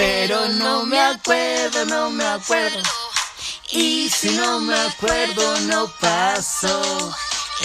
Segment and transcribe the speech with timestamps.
[0.00, 2.78] pero no me acuerdo, no me acuerdo.
[3.70, 7.14] Y si no me acuerdo, no pasó.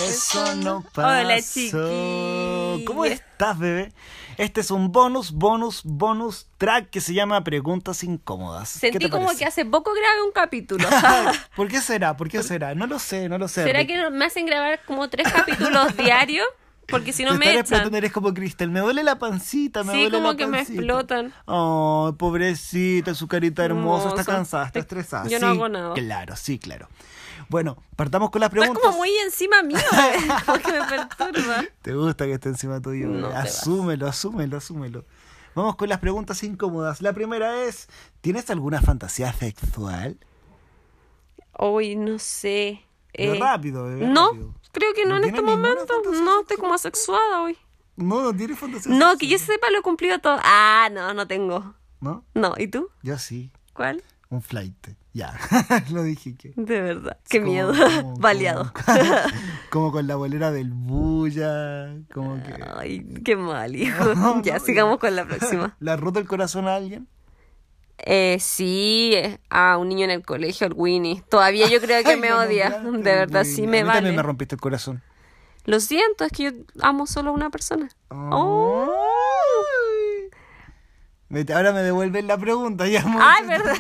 [0.04, 1.08] Eso no pasó.
[1.08, 2.82] Hola, chiquillos.
[2.86, 3.94] ¿Cómo estás, bebé?
[4.38, 8.74] Este es un bonus, bonus, bonus track que se llama Preguntas Incómodas.
[8.74, 10.90] ¿Qué Sentí te como que hace poco grabé un capítulo.
[11.56, 12.18] ¿Por qué será?
[12.18, 12.76] ¿Por qué será?
[12.76, 13.64] No lo sé, no lo sé.
[13.64, 16.46] ¿Será que me hacen grabar como tres capítulos diarios?
[16.88, 17.60] Porque si no Te me echan.
[17.62, 18.70] explotando, eres como Cristel.
[18.70, 21.34] Me duele la pancita, me Sí, duele como la que me explotan.
[21.46, 24.10] Oh, pobrecita, su carita hermosa.
[24.10, 25.28] Está cansada, está estresada.
[25.28, 25.94] yo no hago nada.
[25.94, 26.88] Claro, sí, claro.
[27.50, 28.84] Bueno, partamos con las Estás preguntas.
[28.84, 31.64] como muy encima mío, eh, porque me perturba.
[31.82, 33.08] ¿Te gusta que esté encima tuyo?
[33.08, 35.06] No asúmelo, asúmelo, asúmelo.
[35.54, 37.02] Vamos con las preguntas incómodas.
[37.02, 37.88] La primera es,
[38.22, 40.18] ¿tienes alguna fantasía sexual?
[41.54, 42.82] Hoy no sé.
[43.14, 44.08] Eh, rápido, bebé.
[44.08, 44.54] no, rápido.
[44.76, 46.02] Creo que no, ¿No en este momento.
[46.24, 47.58] No, estoy como asexuada hoy.
[47.96, 50.38] No, no tienes fantasía No, que yo sepa lo he cumplido todo.
[50.44, 51.74] Ah, no, no tengo.
[52.02, 52.26] ¿No?
[52.34, 52.90] No, ¿y tú?
[53.02, 53.52] Yo sí.
[53.74, 54.04] ¿Cuál?
[54.30, 54.76] Un flight.
[55.14, 55.40] Ya,
[55.92, 56.52] lo dije que.
[56.58, 57.18] De verdad.
[57.30, 57.74] Qué Como- miedo.
[57.74, 58.74] como- Baleado.
[58.74, 59.00] Como,
[59.70, 61.96] como con la bolera del bulla.
[62.14, 62.54] Como que.
[62.76, 64.14] Ay, qué mal, hijo.
[64.16, 65.78] No, ya, no, sigamos con la próxima.
[65.80, 67.08] ¿Le has roto el corazón a alguien?
[67.98, 71.24] Eh, sí, eh, a un niño en el colegio, el Winnie.
[71.30, 72.70] Todavía yo creo que Ay, me odia.
[72.82, 74.22] De verdad, sí A me mí También me vale.
[74.24, 75.02] rompiste el corazón.
[75.66, 76.52] Lo siento, es que yo
[76.82, 77.90] amo solo a una persona.
[78.10, 78.88] Oh.
[78.92, 80.30] Ay.
[81.30, 82.88] Vete, Ahora me devuelven la pregunta.
[82.88, 83.76] Ya Ay, muchas- verdad.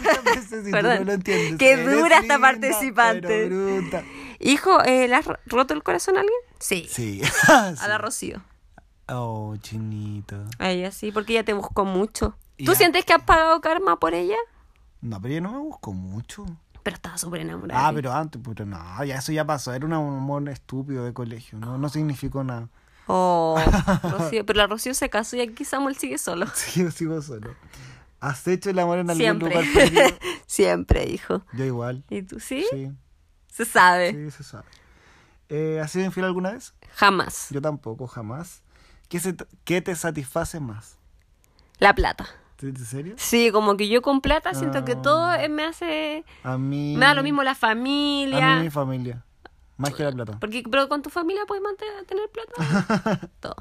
[0.72, 1.06] Perdón.
[1.18, 1.58] lo.
[1.58, 3.46] Qué Eres dura esta participante.
[3.48, 4.04] bruta.
[4.40, 6.40] Hijo, eh, ¿le has ro- roto el corazón a alguien?
[6.60, 6.88] Sí.
[6.90, 7.22] Sí.
[7.48, 8.42] A la Rocío.
[9.08, 10.44] Oh, chinito.
[10.58, 12.36] A ella sí, porque ella te buscó mucho.
[12.58, 12.76] ¿Tú ya.
[12.76, 14.38] sientes que has pagado karma por ella?
[15.02, 16.46] No, pero ella no me buscó mucho.
[16.84, 17.88] Pero estaba súper enamorada.
[17.88, 19.74] Ah, pero antes, pero no, ya eso ya pasó.
[19.74, 21.58] Era un amor estúpido de colegio.
[21.58, 22.70] No, no significó nada.
[23.08, 23.60] Oh,
[24.04, 24.46] Rocío.
[24.46, 26.46] Pero la Rocío se casó y aquí Samuel sigue solo.
[26.54, 27.56] Sí, yo sigo solo.
[28.20, 29.50] ¿Has hecho el amor en algún Siempre.
[29.50, 30.04] lugar perdido?
[30.48, 31.44] Siempre, hijo.
[31.54, 32.04] Yo igual.
[32.10, 32.66] ¿Y tú sí?
[32.72, 32.92] Sí,
[33.52, 34.12] Se sabe.
[34.12, 34.66] sí, se sabe.
[35.50, 36.74] Eh, ¿Has sido infiel alguna vez?
[36.96, 37.48] Jamás.
[37.52, 38.64] Yo tampoco, jamás.
[39.10, 40.98] ¿Qué, se qué te satisface más?
[41.78, 42.28] La plata.
[42.62, 43.16] ¿En serio?
[43.18, 45.02] Sí, como que yo con plata siento que Ah.
[45.02, 46.24] todo eh, me hace...
[46.44, 46.96] A mí...
[46.98, 48.56] Me da lo mismo la A familia.
[48.58, 49.24] mí mi familia.
[49.78, 50.38] Más que la plata.
[50.40, 53.30] Porque, pero con tu familia puedes mantener, tener plata.
[53.42, 53.56] Todo.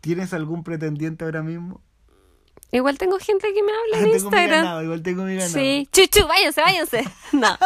[0.00, 1.82] ¿Tienes algún pretendiente ahora mismo?
[2.72, 4.64] Igual tengo gente que me habla en tengo mi Instagram.
[4.64, 5.52] ganado, igual tengo mi ganado.
[5.52, 5.88] Sí.
[5.92, 7.04] Chuchu, váyanse, váyanse.
[7.32, 7.56] No.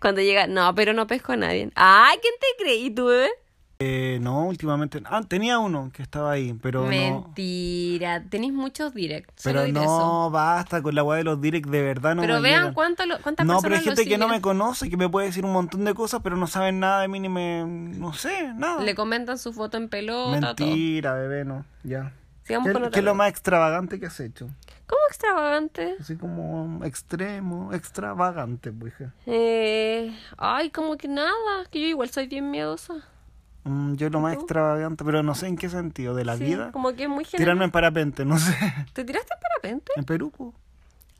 [0.00, 1.70] Cuando llega, no, pero no pesco a nadie.
[1.74, 3.30] Ay, ¿quién te creí tú, bebé?
[3.78, 5.02] Eh, no, últimamente.
[5.04, 6.88] Ah, tenía uno que estaba ahí, pero no.
[6.88, 8.22] Mentira.
[8.28, 9.42] Tenéis muchos directs.
[9.44, 10.30] Pero no, eso.
[10.30, 13.18] basta con la weá de los directs, de verdad no pero me vean cuánto lo-
[13.20, 15.84] cuántas No, pero hay gente que no me conoce, que me puede decir un montón
[15.84, 17.64] de cosas, pero no saben nada de mí ni me...
[17.66, 18.82] No sé, nada.
[18.82, 20.66] Le comentan su foto en pelota, todo.
[20.66, 21.64] Mentira, bebé, no.
[21.84, 22.12] Ya.
[22.44, 24.48] Sigamos ¿Qué, con qué es lo más extravagante que has hecho?
[24.86, 25.96] ¿Cómo extravagante?
[26.00, 28.94] Así como extremo, extravagante, pues.
[29.26, 31.32] Eh, ay, como que nada,
[31.70, 32.94] que yo igual soy bien miedosa.
[33.68, 36.70] Mm, yo lo más extravagante, pero no sé en qué sentido, de la Sí, vida.
[36.72, 37.44] Como que es muy general.
[37.44, 38.56] Tirarme en parapente, no sé.
[38.92, 39.92] ¿Te tiraste en parapente?
[39.96, 40.54] En Perú, po.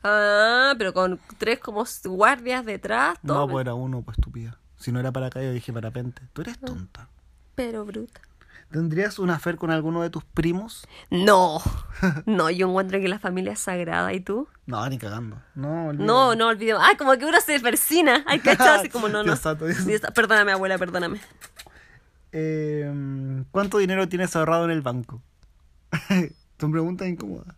[0.03, 3.39] Ah, pero con tres como guardias detrás, todo.
[3.39, 4.57] No, pues era uno, pues estúpida.
[4.77, 6.21] Si no era para acá, yo dije parapente.
[6.33, 6.43] Tú Ah.
[6.47, 7.09] eres tonta.
[7.55, 8.21] Pero bruta.
[8.71, 10.85] ¿Tendrías una afer con alguno de tus primos?
[11.09, 11.59] No,
[12.25, 14.13] no, yo encuentro que la familia es sagrada.
[14.13, 14.47] ¿Y tú?
[14.65, 15.41] No, ni cagando.
[15.55, 15.93] No.
[15.93, 16.81] No, no olvidemos.
[16.85, 18.23] Ay, como que uno se persina.
[18.27, 19.23] Ay, cachado, así como no, no.
[19.23, 19.89] Dios santo, Dios santo.
[19.89, 20.13] Dios santo.
[20.13, 21.19] Perdóname, abuela, perdóname.
[22.39, 25.23] Eh, ¿Cuánto dinero tienes ahorrado en el banco?
[26.59, 27.55] Son preguntas incómodas.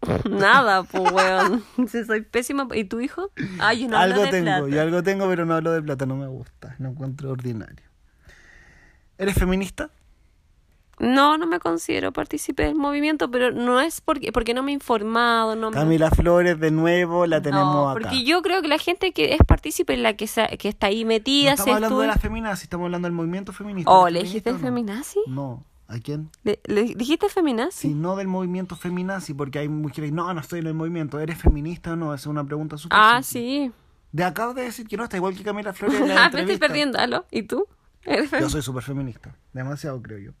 [0.28, 1.62] Nada, pues, weón.
[1.88, 2.66] Si soy pésima.
[2.74, 3.30] ¿Y tu hijo?
[3.60, 4.68] Ay, yo no hablo algo de tengo, plata.
[4.68, 6.74] yo algo tengo, pero no hablo de plata, no me gusta.
[6.80, 7.86] Lo encuentro ordinario.
[9.18, 9.90] ¿Eres feminista?
[11.00, 14.74] No, no me considero partícipe del movimiento, pero no es porque, porque no me he
[14.74, 15.54] informado.
[15.56, 18.00] No me- Camila Flores, de nuevo, la tenemos No, acá.
[18.00, 20.28] porque yo creo que la gente que es partícipe es la que,
[20.58, 22.14] que está ahí No metida, se estamos hablando de estudia.
[22.16, 23.90] la feminazi, estamos hablando del movimiento feminista.
[23.90, 24.58] Oh, ¿Eres ¿le dijiste no?
[24.58, 25.20] feminazi?
[25.28, 26.30] No, ¿a quién?
[26.42, 27.88] ¿Le, le dijiste feminazi?
[27.88, 31.38] Si no del movimiento feminazi, porque hay mujeres, no, no estoy en el movimiento, ¿eres
[31.38, 32.12] feminista o no?
[32.14, 33.66] Esa es una pregunta súper Ah, simple.
[33.66, 33.72] sí.
[34.10, 36.40] De acabo de decir que no, está igual que Camila Flores en la Ah, me
[36.40, 37.24] estoy perdiendo, ¿aló?
[37.30, 37.66] ¿Y tú?
[38.04, 40.32] ¿Eres Yo soy súper feminista, demasiado creo yo.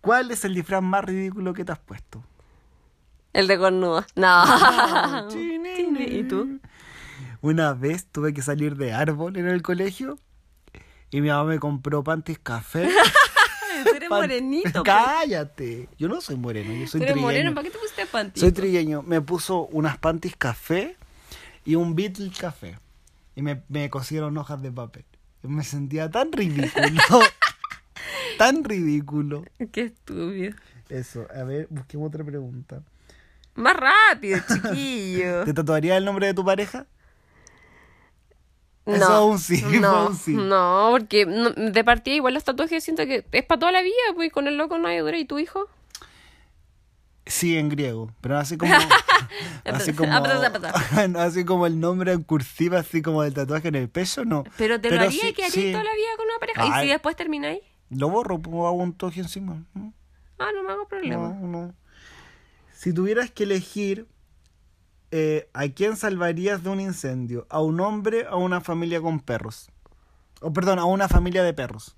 [0.00, 2.24] ¿Cuál es el disfraz más ridículo que te has puesto?
[3.32, 4.04] El de cornudo.
[4.16, 4.44] No.
[5.28, 6.04] Chinini.
[6.04, 6.58] ¿Y tú?
[7.42, 10.18] Una vez tuve que salir de árbol en el colegio
[11.10, 12.88] y mi mamá me compró panties café.
[13.84, 14.82] Tú eres Pan- morenito.
[14.82, 14.84] pues.
[14.84, 15.88] Cállate.
[15.98, 17.22] Yo no soy moreno, yo Tú soy eres trigueño.
[17.26, 18.40] moreno, ¿para qué te pusiste panty?
[18.40, 19.02] Soy trigueño.
[19.02, 20.96] Me puso unas panties café
[21.64, 22.78] y un Beatle café.
[23.36, 25.04] Y me, me cosieron hojas de papel.
[25.42, 27.20] Yo me sentía tan ridículo.
[28.40, 29.44] Tan ridículo.
[29.70, 30.54] Qué estúpido.
[30.88, 32.82] Eso, a ver, busquemos otra pregunta.
[33.54, 35.44] Más rápido, chiquillo.
[35.44, 36.86] ¿Te tatuarías el nombre de tu pareja?
[38.86, 40.34] No, Eso es un sí, no, un sí.
[40.34, 43.94] no, porque no- de partida igual los tatuajes siento que es para toda la vida,
[44.14, 45.18] pues con el loco no hay dura.
[45.18, 45.68] ¿Y tu hijo?
[47.26, 48.72] Sí, en griego, pero así como
[49.64, 50.12] así como
[51.18, 54.44] así como el nombre en cursiva, así como el tatuaje en el pecho, no.
[54.56, 55.70] Pero te lo haría sí- y quedarías sí.
[55.72, 56.78] toda la vida con una pareja.
[56.80, 57.60] ¿Y si después termináis?
[57.90, 59.64] Lo borro, pongo hago un toque encima.
[59.74, 59.92] ¿no?
[60.38, 61.28] Ah, no me hago problema.
[61.28, 61.74] No, no.
[62.72, 64.06] Si tuvieras que elegir
[65.10, 69.20] eh, a quién salvarías de un incendio, a un hombre o a una familia con
[69.20, 69.70] perros.
[70.40, 71.96] O perdón, a una familia de perros.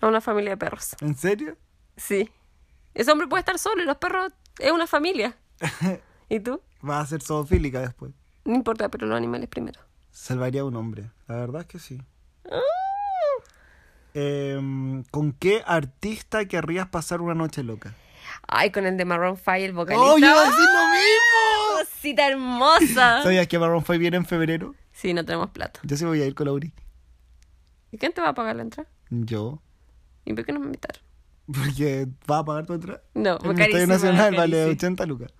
[0.00, 0.96] A una familia de perros.
[1.00, 1.56] ¿En serio?
[1.96, 2.28] Sí.
[2.92, 5.36] Ese hombre puede estar solo y los perros es una familia.
[6.28, 6.60] ¿Y tú?
[6.82, 8.12] Vas a ser zoofílica después.
[8.44, 9.80] No importa, pero los animales primero.
[10.10, 11.10] Salvaría a un hombre.
[11.28, 12.02] La verdad es que sí.
[12.50, 12.60] Ah.
[14.18, 17.94] Em, ¿Con qué artista querrías pasar una noche loca?
[18.48, 20.06] Ay, con el de Maroon 5, el vocalista.
[20.06, 21.78] ¡Oh, yo iba a decir lo mismo!
[21.80, 23.22] Cosita hermosa.
[23.22, 24.74] ¿Sabías que Maroon 5 viene en febrero?
[24.92, 25.80] Sí, no tenemos plata.
[25.82, 26.72] Yo sí voy a ir con Lauri.
[27.90, 28.88] ¿Y quién te va a pagar la entrada?
[29.10, 29.60] Yo.
[30.24, 31.02] ¿Y por qué no me invitaron?
[31.52, 33.02] Porque va a pagar tu entrada.
[33.12, 34.72] No, En el Estadio Nacional vale carísima.
[34.72, 35.32] 80 lucas.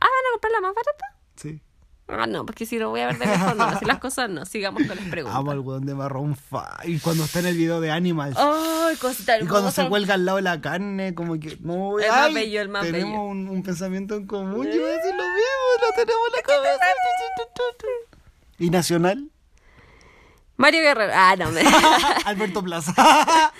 [0.00, 1.16] Ah, ¿van a comprar la más barata?
[1.36, 1.62] Sí.
[2.10, 3.64] Ah, no, porque si lo voy a ver de lejos, no.
[3.64, 4.46] Así las cosas no.
[4.46, 5.38] Sigamos con las preguntas.
[5.38, 6.64] Amo al weón de Maroon 5.
[6.84, 8.34] Y cuando está en el video de Animals.
[8.38, 11.58] Ay, cosita y cuando se cuelga al lado de la carne, como que.
[11.60, 13.22] No, El más bello, el más tenemos bello.
[13.22, 14.64] Un, un pensamiento en común.
[14.66, 16.84] Yo a decir lo mismo, lo tenemos en la cabeza.
[18.58, 19.30] ¿Y Nacional?
[20.56, 21.12] Mario Guerrero.
[21.14, 21.60] Ah, no, me...
[22.24, 22.92] Alberto Plaza.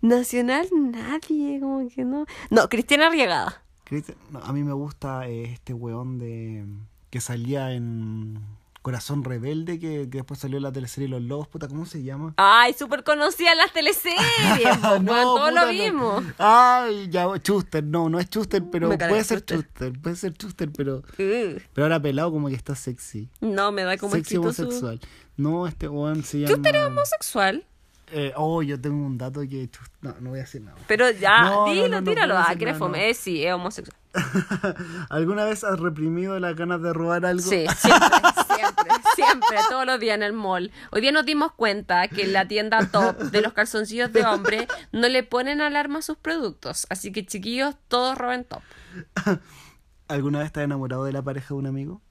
[0.00, 2.26] Nacional, nadie, como que no.
[2.50, 3.62] No, Cristiana Arriagada.
[3.84, 6.64] Cristian- no, a mí me gusta eh, este weón de
[7.12, 8.38] que salía en
[8.80, 12.32] Corazón Rebelde, que, que después salió en la teleserie Los Lobos, puta, ¿cómo se llama?
[12.38, 14.22] Ay, súper conocida en las teleseries.
[14.82, 15.72] No, weón, todo puta, lo no.
[15.72, 16.22] mismo.
[16.38, 19.44] Ay, ya, Chuster, no, no es Chuster, pero puede ser.
[19.44, 23.28] Chuster, puede ser Chuster, pero, Uh, pero ahora pelado como que está sexy.
[23.42, 24.40] no, me da como sexy su...
[24.40, 24.98] homosexual.
[25.36, 26.54] No, este weón se llama...
[26.62, 27.66] ¿Tú eres homosexual?
[28.14, 29.70] Eh, oh, yo tengo un dato que...
[30.02, 30.76] No, no voy a decir nada.
[30.86, 32.36] Pero ya, No, dilo, no, no tíralo.
[32.36, 33.08] ah, que eres fome.
[33.08, 33.96] Eh, sí, es homosexual.
[35.08, 37.40] ¿Alguna vez has reprimido las ganas de robar algo?
[37.42, 38.08] Sí, siempre,
[38.54, 40.70] siempre, siempre, todos los días en el mall.
[40.90, 44.68] Hoy día nos dimos cuenta que en la tienda top de los calzoncillos de hombre
[44.92, 46.86] no le ponen alarma a sus productos.
[46.90, 48.60] Así que chiquillos, todos roben top.
[50.08, 52.02] ¿Alguna vez estás enamorado de la pareja de un amigo?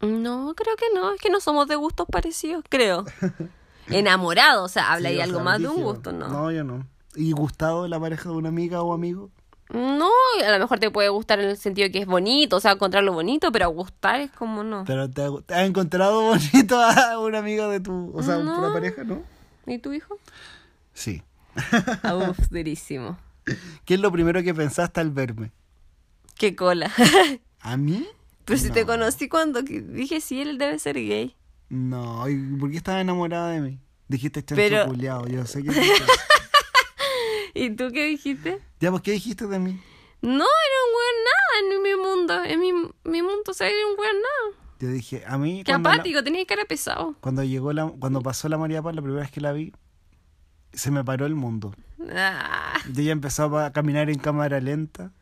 [0.00, 1.12] No, creo que no.
[1.14, 3.04] Es que no somos de gustos parecidos, creo.
[3.98, 6.28] Enamorado, o sea, habla Sí, ahí o algo sea, más de un gusto, ¿no?
[6.28, 6.86] No, yo no.
[7.16, 9.30] ¿Y gustado de la pareja de una amiga o amigo?
[9.72, 10.10] No,
[10.44, 12.72] a lo mejor te puede gustar en el sentido de que es bonito, o sea,
[12.72, 14.84] encontrarlo bonito, pero gustar es como no.
[14.84, 16.22] Pero te, ha- te has encontrado
[16.52, 18.58] bonito a un amigo de tu, o sea, No.
[18.58, 19.22] una pareja, ¿no?
[19.66, 20.18] ¿Y tu hijo?
[20.92, 21.22] Sí.
[22.30, 23.18] Uf, durísimo.
[23.84, 25.52] ¿Qué es lo primero que pensaste al verme?
[26.36, 26.90] Qué cola.
[27.60, 28.06] ¿A mí?
[28.44, 28.86] Pero si te No.
[28.88, 31.36] conocí cuando dije, sí, él debe ser gay.
[31.70, 33.80] No, ¿y por qué estabas enamorada de mí?
[34.08, 35.70] Dijiste chancho Pero- culiao, yo sé que.
[37.54, 38.60] ¿Y tú qué dijiste?
[38.80, 39.80] Ya, pues, ¿qué dijiste de mí?
[40.22, 42.44] No, era un weón nada en mi mundo.
[42.44, 42.72] En mi,
[43.10, 44.60] mi mundo, o sea, era un weón nada.
[44.80, 47.14] Yo dije, a mí Qué cuando, la- apático, tenía cara pesado.
[47.20, 49.72] cuando llegó la, cuando pasó la María Paz, la primera vez que la vi,
[50.72, 51.74] se me paró el mundo.
[52.14, 52.78] Ah.
[52.94, 55.12] Y ella empezó a caminar en cámara lenta.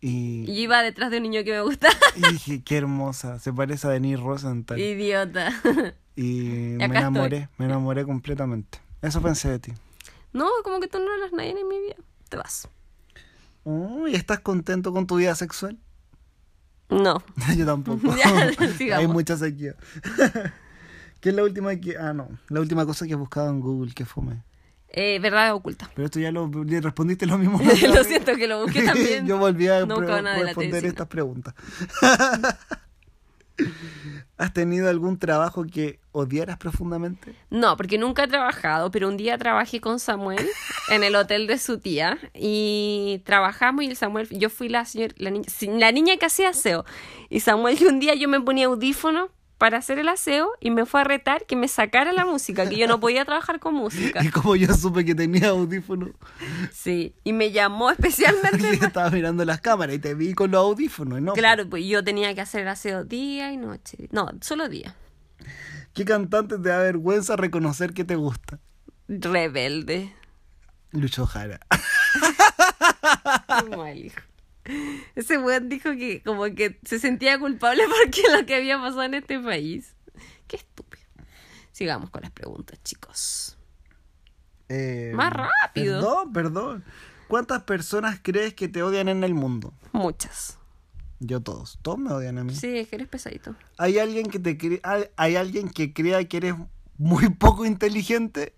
[0.00, 1.94] Y, Y iba detrás de un niño que me gustaba.
[2.16, 4.78] y dije, qué hermosa, se parece a Denise Rosenthal.
[4.78, 5.52] Y, Idiota.
[6.16, 7.54] me acá enamoré, estoy.
[7.58, 8.78] me enamoré completamente.
[9.02, 9.72] Eso pensé de ti.
[10.32, 11.96] No, como que tú no eras nadie en mi vida.
[12.28, 12.68] Te vas.
[13.64, 15.78] Uy, ¿estás contento con tu vida sexual?
[16.88, 17.22] No.
[17.56, 18.14] Yo tampoco.
[18.16, 18.96] Ya.
[18.96, 19.74] Hay mucha sequía.
[21.20, 21.96] ¿Qué es la última que.?
[21.98, 22.28] Ah, no.
[22.48, 24.42] La última cosa que he buscado en Google, que fome.
[24.92, 25.88] Eh, verdad oculta.
[25.94, 27.60] Pero esto ya lo ya respondiste lo mismo.
[27.94, 29.26] Lo siento que lo busqué también.
[29.28, 31.54] Yo volví a responder estas preguntas.
[34.36, 37.34] ¿Has tenido algún trabajo que odiaras profundamente?
[37.50, 40.48] No, porque nunca he trabajado, pero un día trabajé con Samuel
[40.88, 45.14] en el hotel de su tía y trabajamos y el Samuel, yo fui la señora,
[45.18, 45.46] la niña,
[45.78, 46.86] la niña que hacía aseo
[47.28, 49.28] y Samuel y un día yo me ponía audífonos
[49.60, 52.78] para hacer el aseo y me fue a retar que me sacara la música, que
[52.78, 54.24] yo no podía trabajar con música.
[54.24, 56.12] Y como yo supe que tenía audífonos,
[56.72, 58.72] Sí, y me llamó especialmente.
[58.86, 61.34] estaba mirando las cámaras y te vi con los audífonos, ¿no?
[61.34, 64.08] Claro, pues yo tenía que hacer el aseo día y noche.
[64.12, 64.96] No, solo día.
[65.92, 68.60] ¿Qué cantante te da vergüenza reconocer que te gusta?
[69.08, 70.14] Rebelde.
[70.92, 71.60] Lucho Jara.
[73.68, 74.20] Qué mal, hijo.
[75.14, 79.14] Ese weón dijo que como que se sentía culpable porque lo que había pasado en
[79.14, 79.94] este país.
[80.46, 81.04] Qué estúpido.
[81.72, 83.56] Sigamos con las preguntas, chicos.
[84.68, 86.00] Eh, Más rápido.
[86.00, 86.84] Perdón, perdón.
[87.28, 89.72] ¿cuántas personas crees que te odian en el mundo?
[89.92, 90.58] Muchas.
[91.20, 91.78] Yo todos.
[91.82, 92.54] Todos me odian a mí.
[92.54, 93.54] Sí, es que eres pesadito.
[93.78, 96.54] ¿Hay alguien que te cre- hay, alguien que crea que eres
[96.98, 98.54] muy poco inteligente?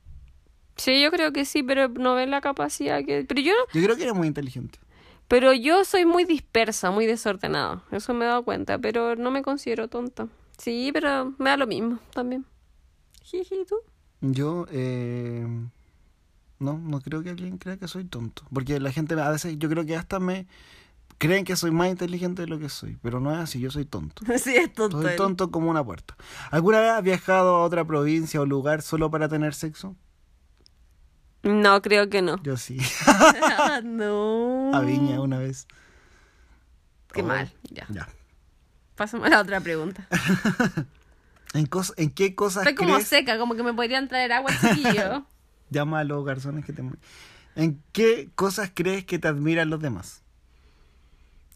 [0.77, 3.25] Sí, yo creo que sí, pero no ven la capacidad que...
[3.29, 4.79] Pero yo, Yo creo que eres muy inteligente.
[5.33, 7.83] Pero yo soy muy dispersa, muy desordenada.
[7.91, 10.29] Eso me he dado cuenta, pero no me considero tonta.
[10.59, 12.45] Sí, pero me da lo mismo también.
[13.23, 13.77] Jiji, ¿tú?
[14.21, 15.47] Yo, eh,
[16.59, 18.43] no, no creo que alguien crea que soy tonto.
[18.53, 20.47] Porque la gente a veces, yo creo que hasta me
[21.17, 22.99] creen que soy más inteligente de lo que soy.
[23.01, 24.23] Pero no es así, yo soy tonto.
[24.39, 25.01] Sí, es tonto.
[25.01, 26.15] Soy tonto como una puerta.
[26.51, 29.97] ¿Alguna vez has viajado a otra provincia o lugar solo para tener sexo?
[31.43, 32.41] No, creo que no.
[32.43, 32.79] Yo sí.
[33.85, 34.71] no.
[34.75, 35.67] a Viña una vez.
[37.13, 37.53] Qué Oh, mal.
[37.71, 37.87] Ya.
[37.91, 38.09] Ya.
[38.97, 40.07] Pásame a la otra pregunta.
[41.55, 43.09] ¿En, cos- en qué cosas Estoy como crees?
[43.09, 45.27] seca, como que me podrían traer agua, chiquillo.
[45.71, 46.83] Llama a los garzones que te...
[47.57, 50.23] ¿En qué cosas crees que te admiran los demás?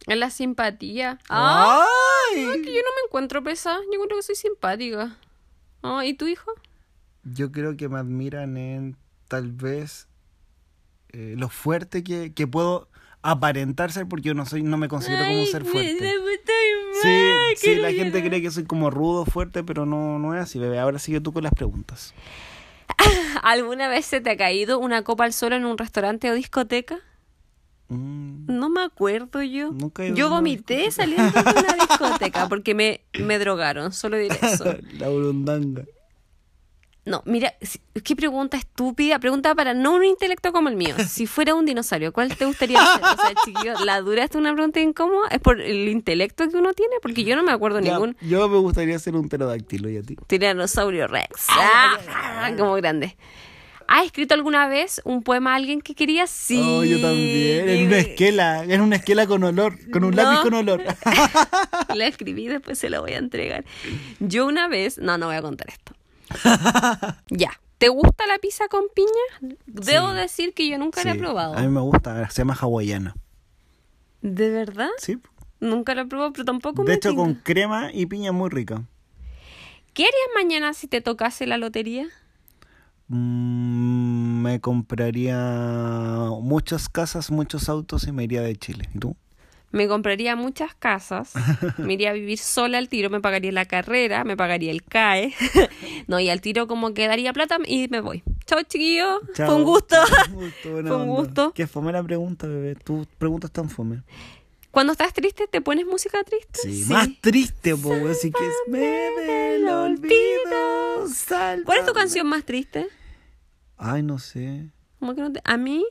[0.06, 1.18] Es la simpatía.
[1.28, 1.86] ¡Ay!
[2.34, 3.78] es que yo no me encuentro pesada.
[3.92, 5.16] Yo creo que soy simpática.
[5.82, 6.50] Ah, ¿Y tu hijo?
[7.24, 8.96] Yo creo que me admiran en
[9.28, 10.08] tal vez
[11.10, 12.88] eh, lo fuerte que, que puedo
[13.22, 16.14] aparentar ser porque yo no soy no me considero como un ser fuerte.
[17.02, 20.58] Sí, sí, la gente cree que soy como rudo, fuerte, pero no, no es así,
[20.58, 20.78] bebé.
[20.78, 22.14] Ahora sigue tú con las preguntas.
[23.42, 26.98] ¿Alguna vez se te ha caído una copa al suelo en un restaurante o discoteca?
[27.88, 29.72] Mm, No me acuerdo yo.
[29.72, 34.38] Nunca he ido Yo vomité saliendo de una discoteca porque me, me drogaron, solo diré
[34.42, 34.64] eso.
[34.98, 35.84] la burundanga.
[37.06, 37.54] No, mira,
[38.04, 39.18] qué pregunta estúpida.
[39.20, 40.94] Pregunta para no un intelecto como el mío.
[41.08, 43.00] Si fuera un dinosaurio, ¿cuál te gustaría ser?
[43.02, 45.28] O sea, chiquillo, la dura es una pregunta incómoda.
[45.30, 46.96] ¿Es por el intelecto que uno tiene?
[47.00, 50.02] Porque yo no me acuerdo Ya, ningún yo me gustaría ser un pterodáctilo y a
[50.02, 50.16] ti.
[50.26, 51.46] tiranosaurio rex.
[51.48, 53.16] Ah, como grande.
[53.88, 56.28] ¿Has escrito alguna vez un poema a alguien que querías?
[56.28, 56.60] Sí.
[56.60, 57.68] Oh, yo también.
[57.68, 60.22] En una esquela, en una esquela con olor, con un No.
[60.24, 60.82] lápiz con olor.
[61.94, 63.64] La escribí, después se la voy a entregar.
[64.18, 65.92] Yo una vez, no, no voy a contar esto.
[67.30, 67.50] ya.
[67.78, 69.56] ¿Te gusta la pizza con piña?
[69.66, 70.16] Debo Sí.
[70.16, 71.54] decir que yo nunca la he probado.
[71.56, 73.14] A mí me gusta, se llama hawaiana.
[74.22, 74.88] ¿De verdad?
[74.98, 75.18] Sí.
[75.60, 77.22] Nunca la he probado, pero tampoco De me hecho, tinca.
[77.22, 78.82] con crema y piña muy rica.
[79.92, 82.06] ¿Qué harías mañana si te tocase la lotería?
[83.08, 85.36] Mm, me compraría
[86.40, 88.88] muchas casas, muchos autos y me iría de Chile.
[88.94, 89.16] ¿Y tú?
[89.72, 91.32] Me compraría muchas casas,
[91.78, 95.34] me iría a vivir sola al tiro, me pagaría la carrera, me pagaría el CAE.
[96.06, 98.22] no, y al tiro como que daría plata y me voy.
[98.46, 99.20] Chao, chiquillo.
[99.34, 99.46] Chao.
[99.46, 99.96] Fue un gusto.
[100.28, 101.52] Un gusto, buena Fue un gusto.
[101.52, 102.76] Qué fome la pregunta, bebé.
[102.76, 104.02] Tus preguntas tan fome.
[104.70, 106.60] Cuando estás triste, ¿te pones música triste?
[106.62, 108.54] Sí, más triste, po, Así que es.
[108.68, 111.08] Me del olvido.
[111.12, 111.64] sálvame.
[111.64, 112.86] ¿Cuál es tu canción más triste?
[113.78, 114.70] Ay, no sé.
[114.98, 115.84] Como que no te- A mí,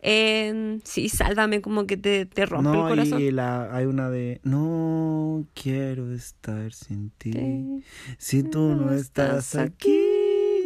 [0.00, 3.20] eh, sí, sálvame, como que te, te rompe el No, corazón.
[3.20, 7.32] y la, hay una de No quiero estar sin ti.
[7.32, 7.84] Sí.
[8.18, 9.98] Si tú no estás aquí.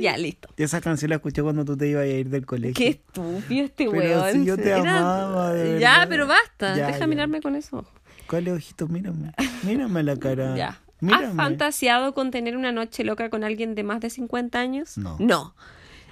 [0.00, 0.48] Ya, listo.
[0.56, 2.74] Esa canción la escuché cuando tú te ibas a ir del colegio.
[2.74, 4.32] Qué estúpido este Pero weón.
[4.32, 6.06] si yo te amaba, de Ya, verdad.
[6.08, 6.76] pero basta.
[6.76, 7.06] Ya, Deja ya.
[7.06, 7.84] mirarme con eso.
[8.28, 8.88] ¿Cuál ojito?
[8.88, 9.32] Mírame.
[9.64, 10.54] Mírame la cara.
[10.56, 10.68] Ya.
[10.68, 11.34] ¿Has Mírame.
[11.34, 14.96] fantaseado con tener una noche loca con alguien de más de 50 años?
[14.98, 15.16] No.
[15.18, 15.54] No.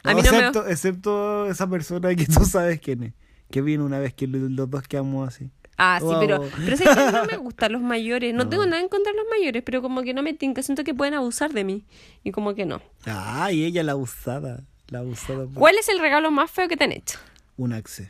[0.02, 0.73] A No, mí no excepto, me...
[0.73, 3.12] excepto esa persona que tú sabes quién es.
[3.50, 5.50] Que vino una vez que lo- los dos quedamos así.
[5.76, 6.21] Ah, sí, Wow.
[6.21, 8.33] pero, pero sé que no me gustan los mayores.
[8.35, 8.50] No, No.
[8.50, 10.62] tengo nada en contra de los mayores, pero como que no me tinca.
[10.62, 11.85] Siento que pueden abusar de mí.
[12.23, 12.80] Y como que no.
[13.07, 14.62] Ay, ella la abusada.
[14.88, 15.45] La abusada.
[15.47, 17.19] por- ¿Cuál es el regalo más feo que te han hecho?
[17.57, 18.09] Un axe.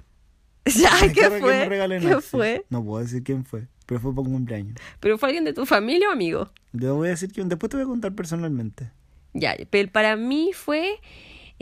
[0.67, 1.31] Ya, ¿qué
[2.21, 2.65] fue?
[2.71, 4.77] No puedo decir quién fue, pero fue por un cumpleaños.
[5.01, 6.51] ¿Pero fue alguien de tu familia o amigo?
[6.73, 8.91] Yo voy a decir quién, después te voy a contar personalmente.
[9.33, 11.01] Ya, pero para mí fue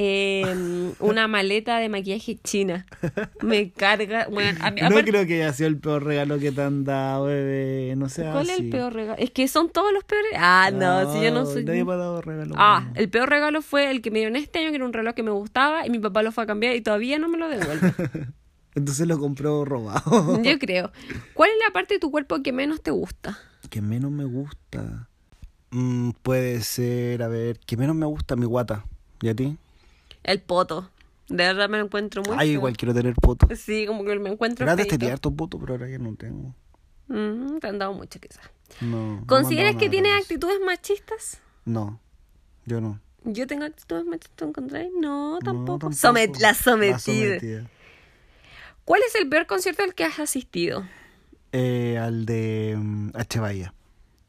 [0.01, 2.87] eh, una maleta de maquillaje china.
[3.43, 4.29] Me carga.
[4.31, 7.25] Bueno, a mí- No creo que haya sido el peor regalo que te han dado,
[7.25, 7.95] bebé.
[7.97, 8.23] No sé.
[8.23, 9.19] ¿Cuál es el peor regalo?
[9.19, 10.31] Es que son todos los peores.
[10.37, 11.65] Ah, no, si yo no soy.
[11.65, 12.55] Nadie me ha dado regalo.
[12.57, 12.93] Ah, bueno.
[13.01, 15.23] el peor regalo fue el que me dieron este año, que era un reloj que
[15.25, 17.93] me gustaba, y mi papá lo fue a cambiar y todavía no me lo devuelve.
[18.77, 20.41] Entonces lo compró robado.
[20.45, 20.93] Yo creo.
[21.35, 23.37] ¿Cuál es la parte de tu cuerpo que menos te gusta?
[23.69, 25.09] que menos me gusta.
[25.73, 28.85] Mm, puede ser, a ver, que menos me gusta mi guata.
[29.21, 29.59] ¿Y a ti?
[30.29, 30.91] El poto.
[31.29, 32.55] De verdad me lo encuentro muy Ay, feo.
[32.55, 33.49] igual quiero tener poto.
[33.57, 36.55] Sí, como que me encuentro tenía harto poto, pero ahora ya no tengo.
[37.09, 38.51] Mm, te han dado mucho quizás.
[38.83, 39.23] No.
[39.27, 41.41] ¿Consideras que tienes de actitudes machistas?
[41.65, 41.99] No,
[42.67, 43.01] yo no.
[43.25, 44.37] ¿Yo tengo actitudes machistas?
[44.37, 44.91] ¿Tú encontráis?
[44.99, 45.79] No, No, tampoco.
[45.79, 45.97] tampoco.
[45.97, 46.99] Somet- la sometida.
[46.99, 47.67] sometida.
[48.85, 50.87] ¿Cuál es el peor concierto al que has asistido?
[51.53, 53.41] Eh, al de mm, H.
[53.41, 53.75] Bahía.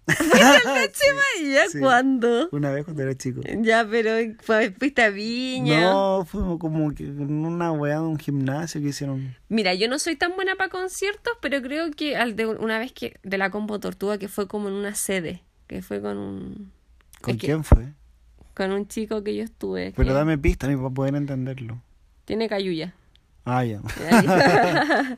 [0.10, 1.64] Bahía?
[1.72, 1.80] Sí.
[1.80, 2.50] ¿Cuándo?
[2.52, 3.42] Una vez cuando era chico.
[3.62, 4.12] Ya, pero
[4.42, 5.82] fue- fuiste a Viña.
[5.82, 9.36] No, fuimos como que en una weá de un gimnasio que hicieron.
[9.50, 12.92] Mira, yo no soy tan buena para conciertos, pero creo que al de una vez
[12.92, 16.72] que de la Combo Tortuga que fue como en una sede, que fue con un
[17.22, 17.94] ¿Con es que- quién fue?
[18.56, 19.94] con un chico que yo estuve.
[19.96, 21.82] Pero que dame pista a mí para poder entenderlo.
[22.26, 22.94] Tiene cayuya.
[23.52, 23.80] Ah, ya.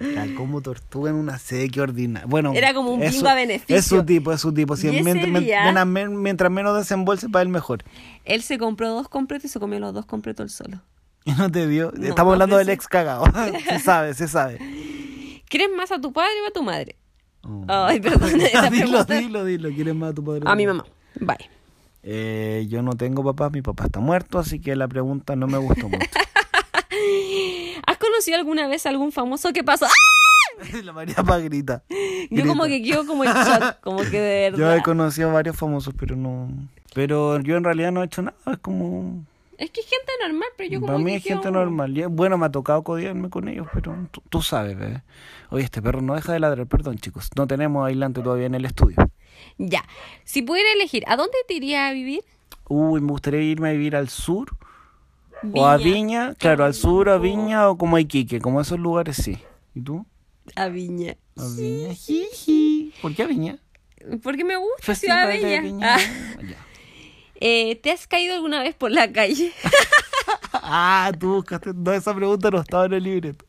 [0.00, 2.26] La como tortuga en una sede que ordinaria.
[2.26, 3.74] Bueno, Era como un bingo a beneficio.
[3.76, 4.76] Es su tipo, es su tipo.
[4.76, 5.64] Si mientras, día-
[6.50, 7.84] menos desembolse, para él mejor.
[8.24, 10.82] Él se compró dos completos y se comió los dos completos él solo.
[11.24, 11.92] Y no te dio.
[11.96, 12.72] No, Estamos hablando del sí.
[12.72, 13.24] ex cagado.
[13.68, 14.58] se sabe, se sabe.
[15.48, 16.96] ¿Quieres más a tu padre o a tu madre?
[17.42, 17.64] Oh.
[17.68, 18.38] Ay, perdón.
[18.40, 19.68] esa dilo, pregunta- dilo, dilo.
[19.70, 20.42] ¿Quieres más a tu padre?
[20.44, 20.84] A mi mamá.
[21.18, 21.48] Bye.
[22.02, 25.58] Eh, yo no tengo papá, mi papá está muerto, así que la pregunta no me
[25.58, 26.06] gustó mucho.
[28.20, 29.86] ¿Has conocido alguna vez a algún famoso que pasó?
[29.86, 29.90] ¡Ah!
[30.84, 31.82] la María Paz grita.
[32.30, 34.76] Yo como que quedo como en shock, como que de Yo verdad.
[34.76, 36.50] he conocido a varios famosos, pero no.
[36.92, 39.24] Pero yo en realidad no he hecho nada, es como.
[39.56, 41.96] Es que es gente normal, pero yo como Para mí que es gente quedo- normal.
[41.96, 45.02] Y, Bueno, me ha tocado codiarme con ellos, pero tú, tú sabes, bebé.
[45.48, 47.30] Oye, este perro no deja de ladrar, perdón, chicos.
[47.36, 48.96] No tenemos aislante todavía en el estudio.
[49.56, 49.82] Ya.
[50.24, 52.22] Si pudiera elegir, ¿a dónde te iría a vivir?
[52.68, 54.50] Uy, me gustaría irme a vivir al sur.
[55.54, 59.16] O a Viña, claro, al sur, a Viña o como a Iquique, como esos lugares
[59.16, 59.38] sí.
[59.74, 60.04] ¿Y tú?
[60.56, 61.16] A Viña.
[61.36, 62.92] A Viña, jiji.
[63.00, 63.58] ¿Por qué a Viña?
[64.22, 65.62] Porque me gusta Ciudad de Bella.
[65.82, 65.98] Ah,
[66.42, 66.56] Ya.
[67.36, 69.52] eh, ¿Te has caído alguna vez por la calle?
[70.52, 71.72] Ah, tú buscaste.
[71.74, 73.44] No, esa pregunta no estaba en el libreto.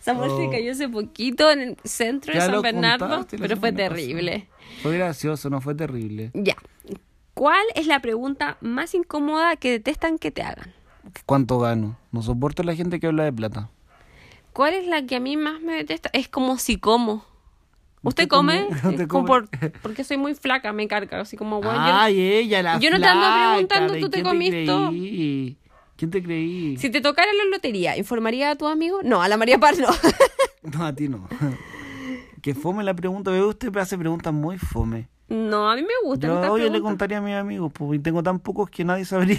[0.00, 0.50] Samuel se Oh.
[0.50, 4.48] cayó hace poquito en el centro de San Bernardo, contaste pero fue terrible.
[4.82, 6.30] Fue gracioso, no fue terrible.
[6.32, 6.56] Ya.
[7.34, 10.72] ¿Cuál es la pregunta más incómoda que detestan que te hagan?
[11.26, 11.96] ¿Cuánto gano?
[12.12, 13.70] No soporto a la gente que habla de plata.
[14.52, 16.10] ¿Cuál es la que a mí más me detesta?
[16.12, 17.24] Es como si como.
[18.02, 18.66] ¿Usted ¿Usted come?
[18.68, 18.80] come?
[18.94, 19.26] ¿Usted come?
[19.26, 19.48] por-
[19.82, 21.20] porque soy muy flaca, me carga.
[21.20, 24.14] Así como, bueno, yo- Ay, ella, la yo no te ando preguntando, ¿de ¿tú te
[24.22, 25.58] quién comiste creí?
[25.96, 26.76] ¿Quién te creí?
[26.78, 29.00] si te tocara la lotería, ¿informaría a tu amigo?
[29.02, 29.88] No, a la María Paz no.
[30.62, 31.26] No, a ti no.
[32.42, 33.30] que fome la pregunta.
[33.30, 35.08] Veo usted hace preguntas muy fome.
[35.28, 36.26] no, a mí me gusta.
[36.26, 39.38] Yo, yo le contaría a mis amigos, pues, y tengo tan pocos que nadie sabría.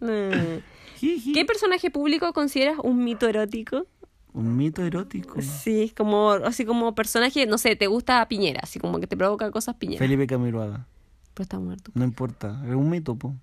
[0.96, 1.32] Jiji.
[1.32, 3.86] ¿Qué personaje público consideras un mito erótico?
[4.32, 5.40] Un mito erótico.
[5.42, 9.50] Sí, como, así como personaje, no sé, te gusta Piñera, así como que te provoca
[9.50, 9.98] cosas Piñera.
[9.98, 10.86] Felipe Camiroaga.
[11.34, 11.90] Pero está muerto.
[11.94, 13.34] No importa, es un mito, po.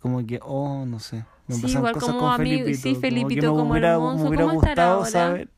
[0.00, 1.24] Como que, oh, no sé.
[1.46, 2.78] Me Sí, igual cosas como con Felipito.
[2.80, 5.10] sí, que Felipito me como hubiera, hermoso, me hubiera ¿cómo estará gustado ahora?
[5.10, 5.48] saber.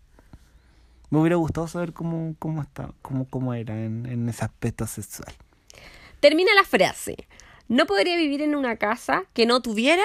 [1.11, 5.33] Me hubiera gustado saber cómo, cómo está, cómo, cómo era en, en ese aspecto sexual.
[6.21, 7.29] Termina la frase.
[7.69, 10.03] No podría vivir en una casa que no tuviera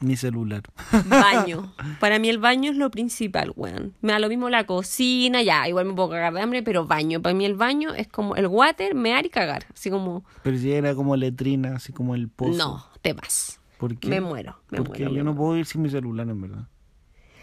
[0.00, 0.62] Mi celular.
[1.08, 1.74] baño.
[2.00, 3.94] Para mí el baño es lo principal, weón.
[4.00, 7.20] Me da lo mismo la cocina, ya, igual me puedo cagar de hambre, pero baño.
[7.20, 9.66] Para mí el baño es como el water, mear y cagar.
[9.74, 12.56] Así como, Pero si era como letrina, así como el pozo.
[12.56, 13.60] no, te vas.
[13.78, 14.08] ¿Por qué?
[14.08, 15.10] Me muero, me Porque muero.
[15.12, 15.44] me yo no muero.
[15.48, 16.68] puedo ir sin mi celular, en verdad.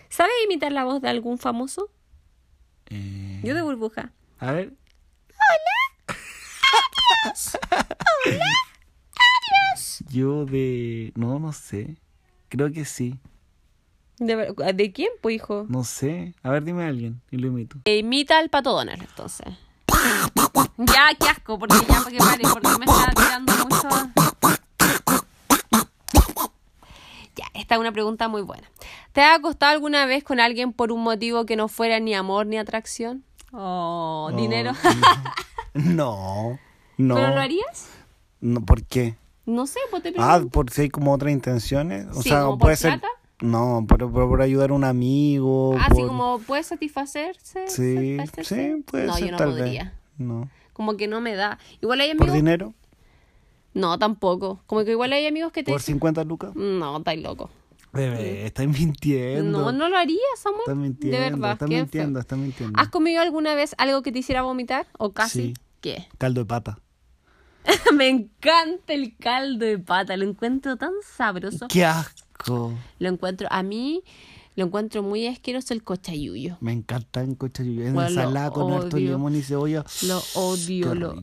[0.10, 1.92] ¿Sabes imitar la voz de algún famoso?
[2.90, 4.12] Eh, Yo de burbuja.
[4.40, 4.74] A ver.
[10.10, 11.12] Yo de...
[11.16, 11.98] No, no sé.
[12.50, 13.20] Creo que sí.
[14.20, 15.66] ¿De, ver- ¿de quién, pues, hijo?
[15.70, 16.34] No sé.
[16.44, 17.78] A ver, dime a alguien y lo imito.
[17.86, 19.48] Eh, imita al pato Donald, entonces.
[20.78, 23.90] Ya, qué asco, porque ya, para que pare, porque me está tirando mucho.
[27.36, 28.68] Ya, esta es una pregunta muy buena.
[29.12, 32.48] ¿Te has acostado alguna vez con alguien por un motivo que no fuera ni amor
[32.48, 33.24] ni atracción?
[33.52, 34.72] Oh, dinero.
[35.74, 36.58] No.
[36.98, 37.14] No.
[37.14, 37.88] ¿Pero lo harías?
[38.42, 39.16] No, ¿Por qué?
[39.48, 40.50] No sé, pues te Ah, pregunto.
[40.50, 42.06] por si hay como otras intenciones.
[42.16, 42.92] O Sí, sea, como por puede ser.
[43.00, 43.08] plata.
[43.42, 45.76] No, pero, pero por ayudar a un amigo.
[45.80, 47.68] Así por- como puede satisfacerse.
[47.68, 48.76] Sí, satisfacerse.
[48.76, 49.84] sí, puede no, ser yo no tal podría.
[49.86, 49.94] vez.
[50.20, 50.50] No.
[50.74, 51.58] Como que no me da.
[51.82, 52.36] Igual hay ¿Por amigos.
[52.36, 52.74] dinero?
[53.74, 54.60] No, tampoco.
[54.66, 55.96] Como que igual hay amigos que te ¿Por dicen.
[55.96, 56.56] 50 lucas?
[56.56, 57.50] No, estáis loco.
[57.94, 59.60] Bebé, estáis mintiendo.
[59.62, 60.62] No, no lo haría, Samuel.
[60.62, 61.18] Estás mintiendo.
[61.18, 61.52] De verdad.
[61.54, 62.80] Estás mintiendo, estás mintiendo.
[62.80, 64.88] ¿Has comido alguna vez algo que te hiciera vomitar?
[64.98, 65.42] ¿O casi?
[65.42, 65.54] Sí.
[65.82, 66.08] ¿Qué?
[66.18, 66.80] Caldo de pata.
[67.94, 70.18] Me encanta el caldo de pata.
[70.18, 71.68] Lo encuentro tan sabroso.
[71.68, 72.74] ¡Qué asco!
[73.00, 74.04] Lo encuentro, a mí,
[74.56, 76.58] lo encuentro muy asqueroso el cochayuyo.
[76.62, 77.86] Me encanta en cochayuyo.
[77.88, 79.86] En Bueno, ensalada con harto limón y cebolla.
[80.04, 80.94] Lo odio.
[80.94, 81.16] Qué Lo...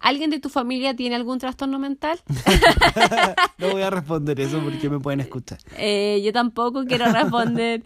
[0.00, 2.20] ¿Alguien de tu familia tiene algún trastorno mental?
[3.58, 5.58] No voy a responder eso porque me pueden escuchar.
[5.76, 7.82] Eh, yo tampoco quiero responder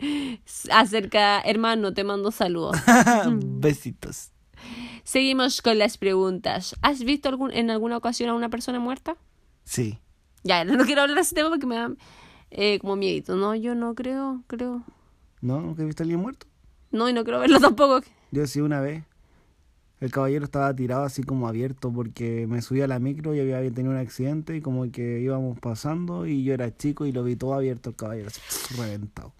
[0.70, 2.76] acerca, hermano, te mando saludos.
[3.42, 4.32] Besitos.
[5.05, 6.77] Seguimos con las preguntas.
[6.83, 9.16] ¿Has visto algún, en alguna ocasión a una persona muerta?
[9.64, 9.98] Sí.
[10.44, 11.90] Ya, no quiero hablar de ese tema porque me da
[12.51, 13.37] eh, como miedito.
[13.37, 14.83] No, yo no creo, creo.
[15.40, 15.61] ¿No?
[15.61, 16.46] ¿Nunca he visto a alguien muerto?
[16.90, 18.03] No, y no quiero verlo tampoco.
[18.31, 19.05] Yo sí una vez.
[20.01, 23.59] El caballero estaba tirado así como abierto porque me subí a la micro y había
[23.72, 27.37] tenido un accidente y como que íbamos pasando y yo era chico y lo vi
[27.37, 28.40] todo abierto el caballero, así
[28.77, 29.33] reventado.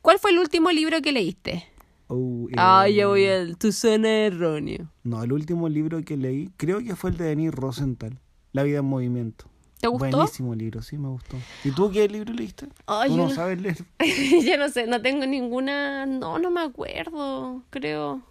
[0.00, 1.66] ¿Cuál fue el último libro que leíste?
[2.08, 3.56] Oh, Ah, ya voy al...
[3.56, 4.88] Tu suena erróneo.
[5.02, 8.18] No, el último libro que leí creo que fue el de Denis Rosenthal,
[8.52, 9.46] La vida en movimiento.
[9.80, 10.16] ¿Te gustó?
[10.16, 11.36] Buenísimo libro, sí me gustó.
[11.64, 12.68] ¿Y tú qué libro leíste?
[12.86, 13.84] Ay, ¿Tú yo no no- sabes leer?
[14.44, 16.06] ya no sé, no tengo ninguna...
[16.06, 18.22] No, no me acuerdo, creo.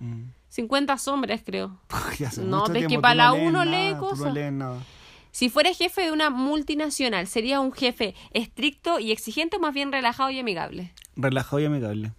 [0.00, 0.30] Mm.
[0.48, 1.78] 50 sombras, creo.
[2.44, 4.34] No, que tiempo, para la no uno lee nada, cosas.
[4.34, 4.78] No nada.
[5.30, 9.92] Si fuera jefe de una multinacional, ¿sería un jefe estricto y exigente o más bien
[9.92, 10.92] relajado y amigable?
[11.14, 12.12] Relajado y amigable.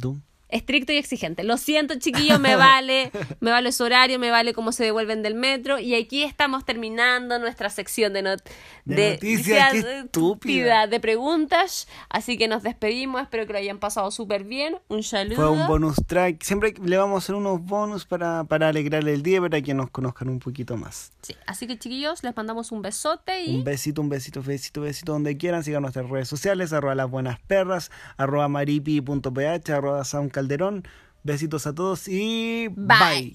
[0.00, 0.18] ¿Tú?
[0.48, 1.42] Estricto y exigente.
[1.44, 5.34] Lo siento, chiquillos, me vale, me vale su horario, me vale cómo se devuelven del
[5.34, 5.78] metro.
[5.78, 8.42] Y aquí estamos terminando nuestra sección de, not-
[8.84, 11.88] De noticias, qué estúpida, de preguntas.
[12.08, 14.78] Así que nos despedimos, espero que lo hayan pasado súper bien.
[14.88, 15.36] Un saludo.
[15.36, 16.42] Fue un bonus track.
[16.42, 19.90] Siempre le vamos a hacer unos bonus para, para alegrarle el día, para que nos
[19.90, 21.12] conozcan un poquito más.
[21.22, 25.12] Sí, así que chiquillos, les mandamos un besote y Un besito, un besito, besito, besito
[25.12, 25.64] donde quieran.
[25.64, 30.84] Sigan nuestras redes sociales, arroba las buenas perras, arroba maripi.ph, arroba Sam Calderón.
[31.22, 33.34] Besitos a todos y bye.